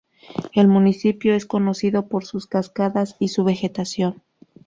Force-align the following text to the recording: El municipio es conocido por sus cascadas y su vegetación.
El 0.55 0.67
municipio 0.67 1.35
es 1.35 1.45
conocido 1.45 2.07
por 2.07 2.25
sus 2.25 2.47
cascadas 2.47 3.15
y 3.19 3.27
su 3.27 3.43
vegetación. 3.43 4.23